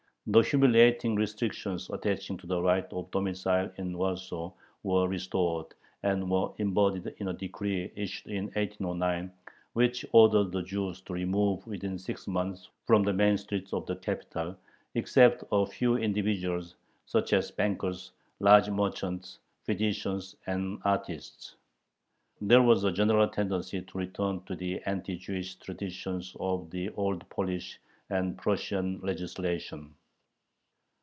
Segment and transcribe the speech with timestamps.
[0.27, 4.51] The humiliating restrictions attaching to the right of domicile in Warsaw
[4.83, 9.31] were restored, and were embodied in a decree issued in 1809
[9.73, 13.95] which ordered the Jews to remove within six months from the main streets of the
[13.95, 14.55] capital,
[14.93, 16.75] except a few individuals,
[17.07, 21.55] such as bankers, large merchants, physicians, and artists.
[22.39, 27.27] There was a general tendency to return to the anti Jewish traditions of the Old
[27.29, 27.79] Polish
[28.11, 29.95] and Prussian legislation.